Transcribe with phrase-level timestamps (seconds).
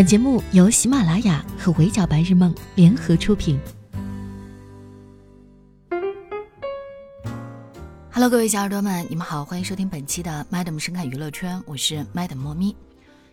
[0.00, 3.60] 本节目由喜马拉雅和围剿白日梦联合出品。
[8.10, 12.74] Hello，各位小耳朵们，你们好，欢迎收听本期的 Madam 深看娱乐圈，我是 Madam 莫咪。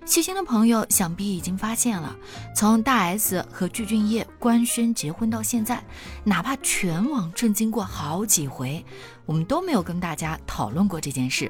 [0.03, 2.13] 细心的朋友想必已经发现了，
[2.53, 5.81] 从大 S 和具俊晔官宣结婚到现在，
[6.25, 8.85] 哪怕全网震惊过好几回，
[9.25, 11.49] 我们都没有跟大家讨论过这件事。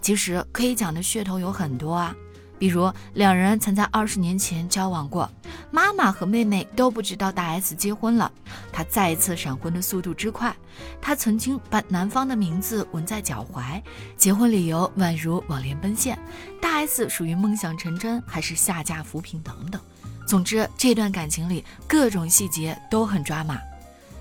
[0.00, 2.16] 其实可以讲的噱头有很多啊。
[2.60, 5.28] 比如两人曾在二十年前交往过，
[5.70, 8.30] 妈妈和妹妹都不知道大 S 结婚了。
[8.70, 10.54] 她再一次闪婚的速度之快，
[11.00, 13.80] 她曾经把男方的名字纹在脚踝，
[14.14, 16.18] 结婚理由宛如网恋奔现。
[16.60, 19.80] 大 S 属于梦想成真，还是下嫁扶贫等等。
[20.26, 23.58] 总之，这段感情里各种细节都很抓马。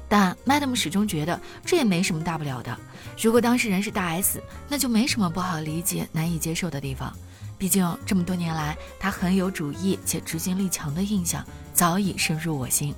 [0.08, 2.76] 但 Madam 始终觉得这也没什么大不了的。
[3.22, 7.14] 如果当事人是大 S，那就没什么不好理解、难以接受的地方。
[7.60, 12.96] 毕竟这么多年来，他很有主意且执行力强的印象早已深入我心。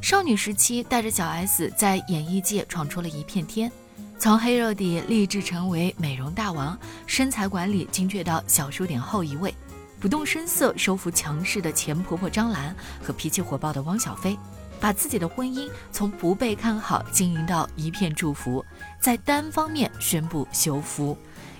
[0.00, 3.70] 少女时期带着小 S 在演艺界闯出了一片天，
[4.16, 9.52] 从黑肉底立志成为美容大王，身材管理精确到小数点后一位，
[9.98, 14.38] 不动声色收服强势的前婆婆张兰和脾气火爆的汪小菲，
[14.78, 18.64] 把自己的婚姻从不被看好经营到一片祝福，
[19.00, 21.18] 在单方面宣布休夫。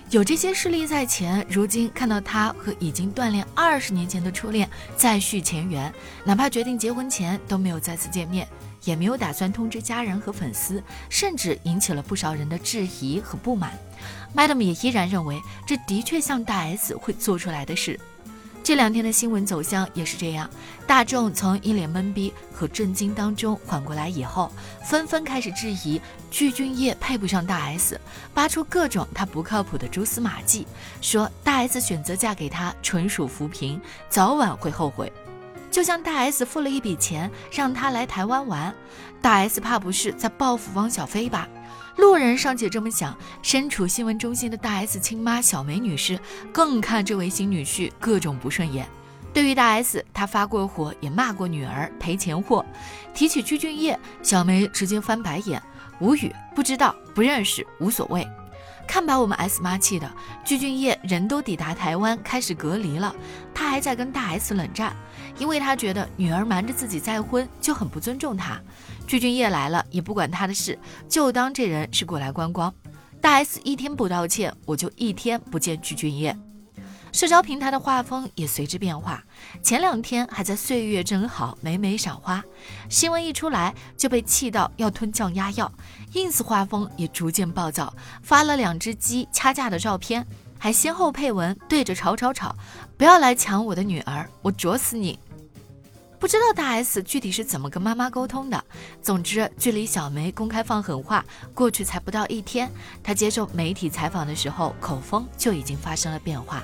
[0.09, 8.47] 有这些事例在前，如今看到他和已经锻炼二十年前的初恋再续前缘，哪怕决定结婚前都没有再次见面，
[8.85, 13.77] 也没有打算通知家人和粉丝，甚至引起了不少人的质疑和不满。
[14.33, 17.99] Madam 也依然认为，这的确像大 S 会做出来的事。
[18.67, 20.49] 这两天的新闻走向也是这样，
[20.85, 24.51] 大众从一脸懵逼和震惊当中缓过来以后，
[24.83, 27.97] 纷纷开始质疑具俊晔配不上大 S，
[28.33, 30.67] 扒出各种他不靠谱的蛛丝马迹，
[30.99, 33.79] 说大 S 选择嫁给他纯属扶贫，
[34.09, 35.09] 早晚会后悔。
[35.71, 38.75] 就像大 S 付了一笔钱让他来台湾玩，
[39.21, 41.47] 大 S 怕不是在报复汪小菲吧？
[41.97, 46.19] 路人尚且这么想，身处新闻中心的大 S 亲妈小梅女士
[46.53, 48.87] 更看这位新女婿各种不顺眼。
[49.33, 52.63] 对于大 S，她发过火，也骂过女儿赔钱货。
[53.15, 55.61] 提起具俊晔，小梅直接翻白眼，
[55.99, 58.25] 无语，不知道，不认识，无所谓。
[58.87, 60.09] 看把我们 S 妈气的，
[60.45, 63.13] 具俊晔人都抵达台湾，开始隔离了，
[63.53, 64.95] 他还在跟大 S 冷战，
[65.37, 68.61] 因为他觉得女儿瞒着自己再婚就很不尊重他。
[69.07, 72.71] 具俊晔来了也不管他的事，就当这人是过来观光。
[73.21, 76.37] 大 S 一天不道歉，我就一天不见具俊晔。
[77.13, 79.23] 社交平台的画风也随之变化，
[79.63, 82.43] 前两天还在岁月真好，美美赏花，
[82.89, 85.71] 新闻一出来就被气到要吞降压药。
[86.13, 87.91] ins 画风也逐渐暴躁，
[88.21, 90.27] 发了两只鸡掐架的照片，
[90.59, 92.55] 还先后配文对着吵吵吵，
[92.97, 95.17] 不要来抢我的女儿，我啄死你。
[96.19, 98.63] 不知道大 S 具体是怎么跟妈妈沟通的。
[99.01, 101.23] 总之，距离小梅公开放狠话
[101.53, 102.69] 过去才不到一天，
[103.03, 106.63] 她接受媒体采访的时候，口风就已经发生了变化。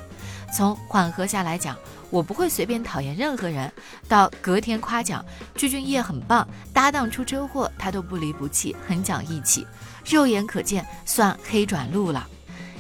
[0.56, 1.78] 从缓和下来讲，
[2.10, 3.72] 我不会随便讨厌任何人，
[4.08, 5.24] 到隔天夸奖
[5.56, 9.66] 具俊晔很棒，搭档出车祸他都不离不弃，很讲义气，
[10.06, 12.28] 肉眼可见算黑转路了。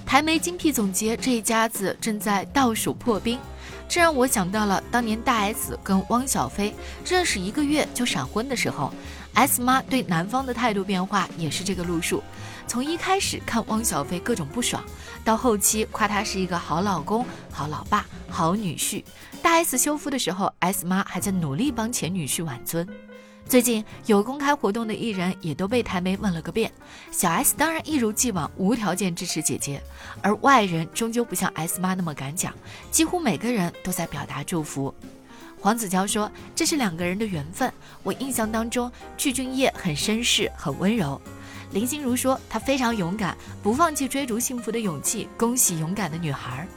[0.05, 3.39] 台媒精辟总结，这一家子正在倒数破冰。
[3.93, 6.73] 这让我想到了当年大 S 跟汪小菲
[7.05, 8.91] 认识一个月就闪婚的时候
[9.35, 12.23] ，S 妈对男方的态度变化也是这个路数。
[12.65, 14.83] 从一开始看汪小菲各种不爽，
[15.23, 19.03] 到后期夸他是一个好老公、好老爸、好女婿。
[19.43, 22.87] 大 S 修复的时候，S 妈还在努力帮前女婿挽尊。
[23.47, 26.71] 最近有公开活动的艺人也都被台媒问了个遍，
[27.11, 29.79] 小 S 当然一如既往无条件支持姐姐，
[30.23, 32.51] 而外人终究不像 S 妈那么敢讲，
[32.89, 34.93] 几乎每个人都在表达祝福。
[35.59, 37.71] 黄子佼说这是两个人的缘分，
[38.01, 41.21] 我印象当中具俊晔很绅士很温柔。
[41.71, 46.67] 林心如说她非常勇敢，不放弃追逐幸福的勇气，恭喜勇敢的女孩。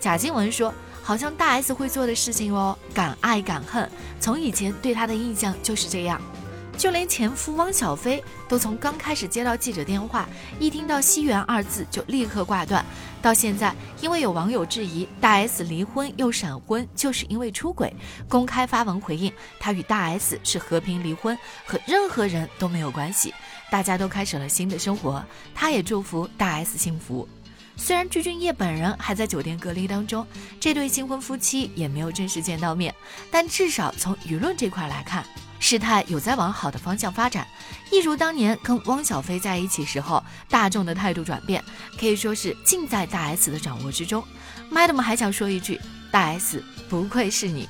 [0.00, 0.72] 贾静雯说。
[1.02, 3.88] 好像大 S 会做的事情哦，敢爱敢恨。
[4.20, 6.20] 从以前对她的印象就是这样，
[6.78, 10.28] 就连前夫汪小菲都从刚开始接到记者电话，
[10.58, 12.84] 一听到西园二字就立刻挂断，
[13.20, 17.94] 到现在因为有网友质疑大 S 离婚又闪婚就是因为出轨，
[18.28, 23.34] 公开发文回应他与大 S 是和平离婚，和任何人都没有关系，
[23.70, 25.22] 大家都开始了新的生活，
[25.54, 27.28] 他也祝福大 S 幸福。
[27.84, 30.24] 虽然具俊晔本人还在酒店隔离当中，
[30.60, 32.94] 这对新婚夫妻也没有正式见到面，
[33.28, 35.26] 但至少从舆论这块来看，
[35.58, 37.44] 事态有在往好的方向发展。
[37.90, 41.60] 一如当年跟汪小菲在一起时候，大众的态度转变
[41.98, 44.22] 可以说是尽在大 S 的掌握之中。
[44.70, 45.80] Madam 还想说一句，
[46.12, 47.68] 大 S 不愧是你。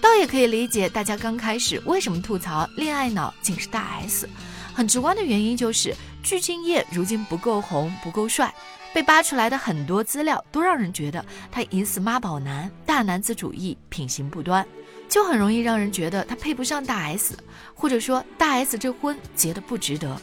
[0.00, 4.26] 倒也可以理解大家刚开始为什么吐槽恋爱脑竟是大 S。
[4.72, 8.52] 很直观的原因就是具俊晔如今不够红，不够帅，
[8.94, 14.64] 被扒出来的很多资料都让人觉得他疑似妈宝男、大男子主义、品行不端，
[15.08, 17.36] 就很容易让人觉得他配不上大 S，
[17.74, 20.16] 或者说大 S 这婚结的不值得。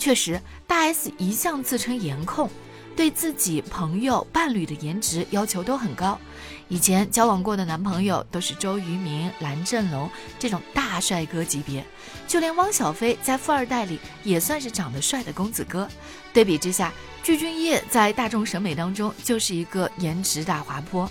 [0.00, 2.50] 确实，大 S 一向自称颜控。
[2.98, 6.18] 对自己朋友、伴侣的颜值要求都很高，
[6.66, 11.86] 以前交往过的男朋友都是周渝民、蓝正龙这种大帅哥级别，
[12.26, 15.88] 就连汪小菲在富二代里也算是长得帅的公子哥。
[16.32, 16.92] 对比之下，
[17.22, 21.08] 具俊晔在大众审美当中就是一个颜值大滑坡。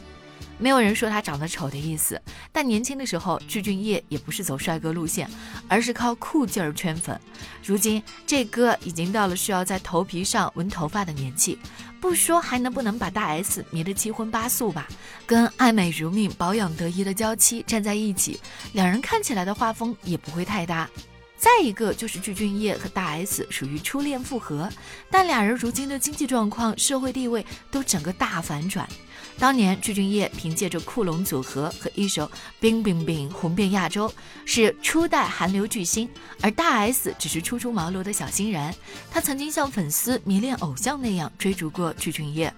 [0.59, 2.21] 没有人说他长得丑的意思，
[2.51, 5.29] 但年轻的时候，具俊晔也不是走帅哥路线，
[5.67, 7.19] 而是靠酷劲儿圈粉。
[7.63, 11.59] 如今这哥已经到了需要在头皮上纹头发的年纪，
[12.01, 14.87] 不说还能不能把大 S 迷得七荤八素吧？
[15.25, 18.39] 跟爱美如命、保养得宜的娇妻站在一起，
[18.73, 20.89] 两人看起来的画风也不会太搭。
[21.37, 24.67] 再一个就是具俊晔和大 S 属于初恋复合，
[25.11, 28.89] 但俩人如今的经济状况、社会地位都整个大反转。
[29.39, 32.25] 当年具俊晔凭借着酷龙组合和一首
[32.59, 34.11] 《冰冰冰》红遍亚洲，
[34.45, 36.07] 是初代韩流巨星；
[36.41, 38.73] 而大 S 只是初出茅庐的小新人。
[39.11, 42.51] 他曾经像粉丝迷恋偶像那样追逐过具俊晔，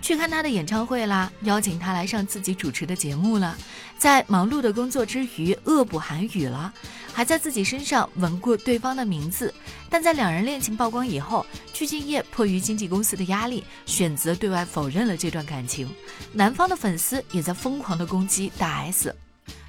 [0.00, 3.56] 去看他的演唱会啦，邀请他来上自己主持的节目了，
[3.98, 6.72] 在忙碌的工作之余恶补韩语了。
[7.12, 9.52] 还在自己身上纹过对方的名字，
[9.90, 15.92] 但在两人恋情曝光以后，鞠婧祎迫于经纪公司的压力，选择对外否认了这段感情。
[16.32, 19.12] 男方的粉丝也在疯狂的攻击大 S，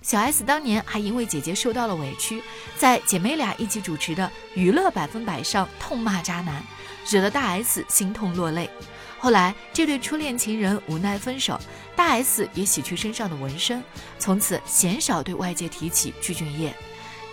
[0.04, 2.44] 小 S 当年还因为姐姐受到了委屈，
[2.78, 6.64] 在姐妹俩一起主持的《娱乐百分百》上痛骂渣男，
[7.10, 8.70] 惹得大 S 心痛落泪。
[9.19, 11.60] 后来这对初恋情人无奈分手，
[11.95, 13.83] 大 S 也洗去身上的纹身，
[14.18, 16.74] 从此鲜少对外界提起具俊晔。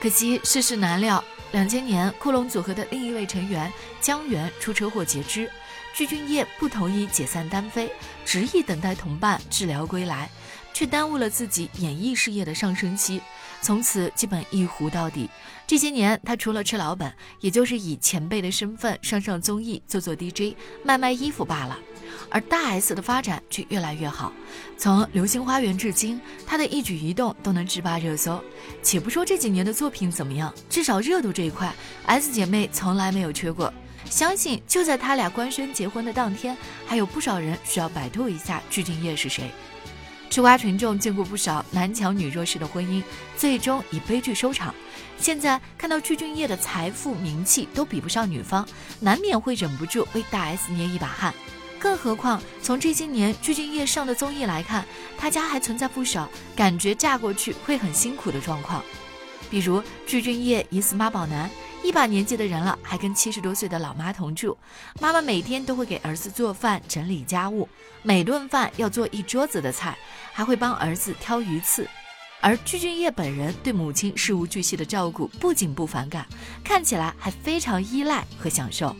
[0.00, 1.22] 可惜世事难料，
[1.52, 5.50] 两千年酷龙组合的另一位成员江源出车祸截肢，
[5.94, 7.90] 具俊晔不同意解散单飞，
[8.24, 10.28] 执意等待同伴治疗归来，
[10.74, 13.22] 却耽误了自己演艺事业的上升期，
[13.60, 15.28] 从此基本一糊到底。
[15.66, 20.54] 这些年，他除了吃老本，也就是以前辈的身份上上综艺，做做 DJ，
[20.84, 21.78] 卖卖衣服罢了。
[22.30, 24.32] 而大 S 的发展却越来越好，
[24.78, 28.40] 从《流星花园》至今，她的一举一动都能制霸热搜。
[28.80, 31.74] 且不说这几年的作品怎么样，至少热度这一块
[32.06, 33.72] ，S 姐妹从来没有缺过。
[34.08, 36.56] 相信就在他俩官宣结婚的当天，
[36.86, 39.50] 还有不少人需要百度一下具俊晔是谁。
[40.28, 43.02] 吃瓜群众见过不少男强女弱势的婚姻，
[43.37, 44.75] 最终以悲剧收场。
[45.19, 48.69] 现在看到具俊晔的财富名气都比不上女方，
[49.00, 51.32] 难免会忍不住为大 S 捏一把汗。
[51.78, 54.84] 更何况，从这些年具俊晔上的综艺来看，
[55.17, 58.82] 他家还存在不少感觉嫁过去会很辛苦的状况。
[59.49, 61.49] 比如，具俊晔疑似妈宝男，
[61.82, 64.56] 一把年纪的人了，还跟七十多岁的老妈同住，
[65.00, 67.69] 妈妈每天都会给儿子做饭、整理家务，
[68.02, 69.96] 每顿饭要做一桌子的菜，
[70.32, 71.88] 还会帮儿子挑鱼刺。
[72.40, 76.26] 而具俊晔本人对母亲事无巨细的照顾，不仅不反感，
[76.64, 78.94] 看起来还非常依赖和享受。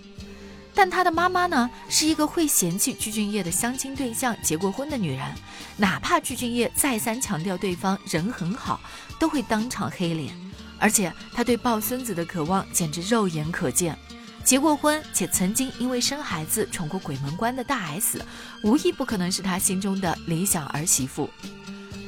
[0.73, 5.34] 但他的妈妈呢，是一个会嫌弃具俊晔的相亲对象结过婚的女人，
[5.76, 8.78] 哪怕具俊晔再三强调对方人很好，
[9.19, 10.45] 都会当场黑脸。
[10.78, 13.97] 而且他对抱孙子的渴望简直肉眼可见。
[14.45, 18.25] 结过婚且曾经因为生孩子闯过鬼门关的大 S，
[18.62, 21.28] 无疑不可能是他心中的理想儿媳妇。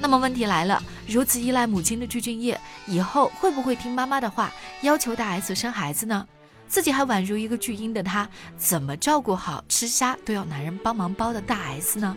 [0.01, 2.57] 那么问题来了，如此依赖母亲的具俊晔，
[2.87, 6.25] 以后会不会听妈妈的话，要求大 S 生孩子呢？
[6.69, 12.17] 自己还宛如一个巨婴的她，怎么照顾好吃虾都要男人帮忙包的大 S 呢？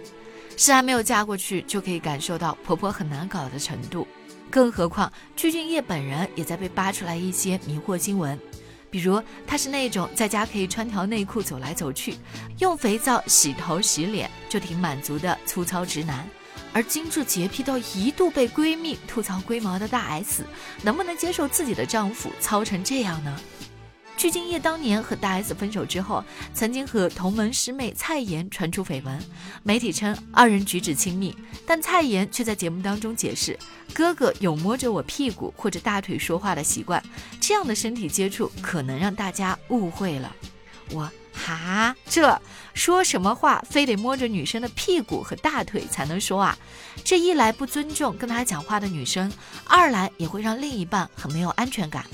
[0.56, 4.08] 是还没有嫁过去就可以感受到婆婆很难搞的程度，
[4.52, 8.38] 更何况具俊晔本人也在被扒出来一些迷惑新闻，
[8.90, 12.18] 比如他是那种在家可以穿条内裤走来走去，
[12.60, 16.28] 用肥皂洗头洗脸就挺满足的粗糙直男，
[16.74, 20.44] 而精致洁癖到一度被闺蜜吐槽龟毛的大 S，
[20.84, 23.40] 能不能接受自己的丈夫糙成这样呢？
[24.22, 26.24] 具俊晔当年和大 S 分手之后，
[26.54, 29.20] 曾经和同门师妹蔡妍传出绯闻，
[29.64, 31.36] 媒体称二人举止亲密，
[31.66, 33.58] 但蔡妍却在节目当中解释，
[33.96, 37.04] 哥哥有摸着我屁股或者大腿说话的习惯，
[37.40, 40.36] 这样的身体接触可能让大家误会了。
[40.92, 42.40] 我哈，这
[42.76, 46.56] 说什么话非得摸着女生的屁股和大腿才能说啊？
[47.04, 49.34] 这一来不尊重跟他讲话的女生，
[49.66, 52.06] 二来也会让另一半很没有安全感。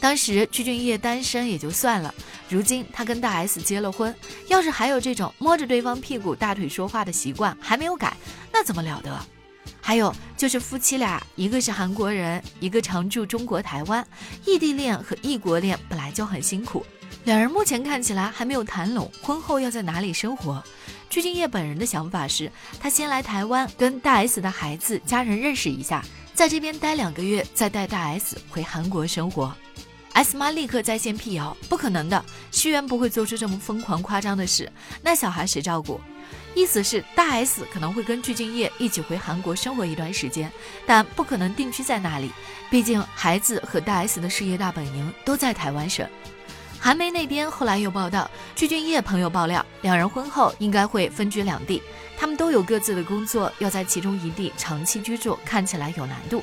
[0.00, 2.14] 当时具俊晔单身也就算了，
[2.48, 4.14] 如今他跟大 S 结了婚，
[4.46, 8.16] 要是还有这种摸着对方屁股、大腿说话的习惯还没有改，
[8.52, 9.20] 那怎么了得？
[9.80, 14.06] 还有就是夫妻俩，一个是韩国人，一个常驻中国台湾，
[14.44, 16.84] 异地恋和异国恋本来就很辛苦。
[17.24, 20.62] 两人目前看起来还没有谈拢，婚后要在哪里生活？
[21.10, 29.54] 具俊晔本人的想法是，他先来台湾跟大 S 的孩子家人认识一下，在这边待两个月，再带大 S 回韩国生活。
[30.12, 34.70] S 妈立刻在线辟谣，不可能的，屈原不会做出这么疯狂夸张的事，
[35.02, 36.00] 那小孩谁照顾？
[36.54, 40.50] 意思是大 S 可能会跟具俊晔一起回韩国生活一段时间，
[40.86, 42.32] 但不可能定居在那里，
[42.68, 46.08] 毕竟孩子和大 S 的事业大本营都在台湾省。
[46.80, 51.82] 韩媒那边后来又报道，具俊晔朋友爆料，两人婚后应该会分居两地。
[52.16, 56.42] 他们都有各自的工作，要在其中一地长期居住，看起来有难度。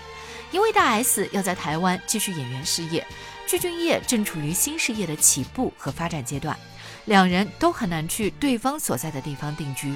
[0.52, 3.06] 因为大 S 要在台湾继续演员事业，
[3.48, 6.58] 具俊业正处于新事业的起步和发展阶段，
[7.06, 9.96] 两人都很难去对方所在的地方定居。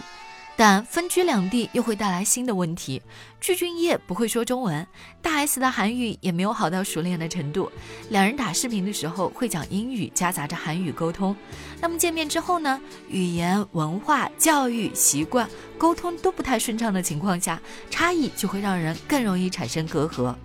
[0.55, 3.01] 但分居两地又会带来新的问题。
[3.39, 4.85] 具俊业不会说中文，
[5.21, 7.71] 大 S 的韩语也没有好到熟练的程度。
[8.09, 11.33] 两人打视频的时候会讲英语，夹杂着韩语沟通。
[11.79, 12.79] 那么见面之后呢？
[13.07, 20.35] 语言、文化、教育、习惯、沟通都不太顺畅的情况下，差异就会让人更容易产生隔阂。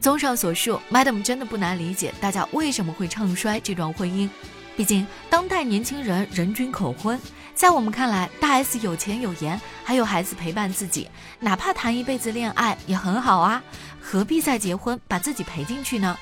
[0.00, 4.28] 综上所述，Madam 真的不难理解大家为什么会唱衰这段婚姻。
[4.76, 7.18] 毕竟，当代年轻人人均口婚，
[7.52, 13.60] 在我们看来，大 S 有钱有颜，还有孩子陪伴自己，哪怕谈一辈子恋爱也很好啊，
[14.00, 16.16] 何必再结婚把自己赔进去呢？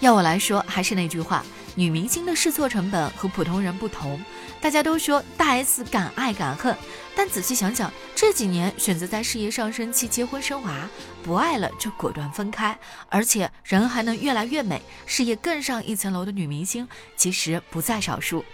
[0.00, 1.44] 要我来说，还是那句话。
[1.74, 4.20] 女明星的试错成本和普通人不同，
[4.60, 6.76] 大家都说大 S 敢爱敢恨，
[7.14, 10.88] 但仔细想想，这几年选择在事业上升期结婚生娃，
[11.22, 12.76] 不爱了就果断分开，
[13.08, 18.44] 而且人还能越来越美，事业更上一层楼的女明星其实不在少数。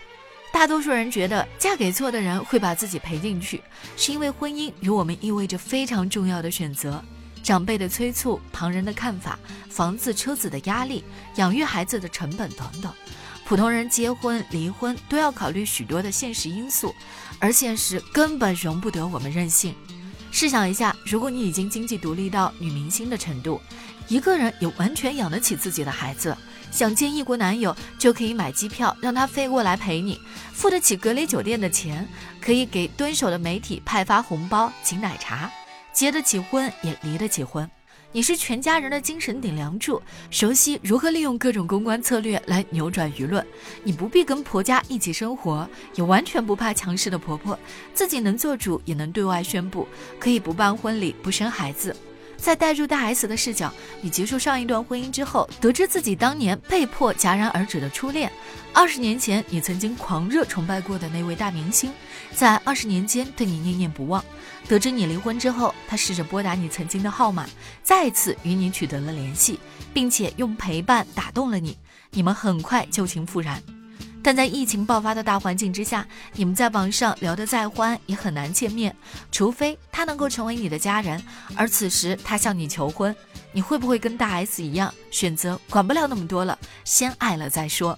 [0.52, 3.62] 大多数人觉得嫁给错的人会把自己赔进去，
[3.96, 7.02] 是因为婚姻与我们意味着非常重要的选择。
[7.44, 11.04] 长辈的催促、旁人的看法、房子、车子的压力、
[11.36, 12.90] 养育孩子的成本等等，
[13.44, 16.94] 普通人结婚、离婚都要考虑许多的现实因素，
[17.38, 19.74] 而现实根本容不得我们任性。
[20.32, 23.60] 试想一下，如果你已经经济独立到女明星的程度，
[24.08, 26.34] 一个人也完全养得起自己的孩子，
[26.72, 30.18] 想见异国男友就可以买机票让他飞过来陪你，
[30.54, 32.08] 付得起隔离酒店的钱，
[32.40, 35.50] 可以给蹲守的媒体派发红包、请奶茶。
[35.94, 37.70] 结得起婚也离得起婚，
[38.10, 43.46] 你是全家人的精神顶梁柱，熟悉如何利用各种公关策略来扭转舆论。
[43.84, 47.56] 你不必跟婆家一起生活，也完全不怕强势的婆婆，
[47.94, 49.86] 自己能做主，也能对外宣布，
[50.18, 51.94] 可以不办婚礼，不生孩子。
[52.36, 58.30] 在带入大 S 的视角，你结束上一段婚姻之后，得知自己当年被迫戛然而止的初恋，
[58.72, 61.92] 二十年前你曾经狂热崇拜过的那位大明星，
[62.34, 64.24] 在二十年间对你念念不忘。
[64.68, 67.46] 得知你离婚之后，他试着拨打你曾经的号码，
[67.82, 69.58] 再次与你取得了联系，
[69.92, 71.76] 并且用陪伴打动了你，
[72.10, 73.73] 你们很快旧情复燃。
[74.24, 78.96] 但在疫情爆发的大环境之下，你们在网上聊得再欢，也很难见面，
[79.30, 81.22] 除非他能够成为你的家人。
[81.54, 83.14] 而此时他向你求婚，
[83.52, 87.94] 你会不会跟大 S 一样，选择管不了那么多了，先爱了再说？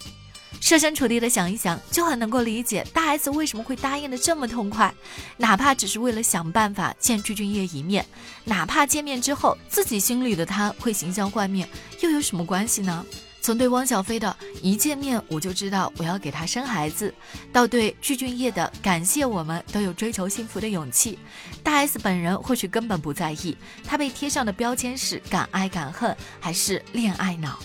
[0.61, 4.93] 设身处地的想一想，就很能够理解大 S 为什么会答应的这么痛快，
[5.37, 8.05] 哪怕只是为了想办法见具俊晔一面，
[8.43, 11.69] 哪怕见面之后自己心里的他会形象幻灭，
[12.01, 13.07] 又有什么关系呢？
[13.47, 17.15] 从对汪小菲的一见面我就知道我要给他生孩子，
[17.53, 21.17] 到对具俊晔的感谢我们都有追求幸福的勇气，
[21.63, 27.57] 大 S 本人或许根本不在意他被贴上的标签是敢爱敢恨还是恋爱脑。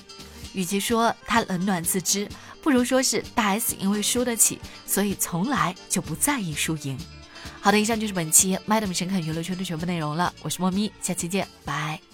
[0.54, 2.30] 与其说他冷暖自知，
[2.62, 6.96] 不如说是大 S 因为输得起，所以从来就不在意输赢。
[7.60, 12.11] 好的，以上就是本期 Madam 神侃娱乐圈的全部内容了，我是莫咪，下期见，拜。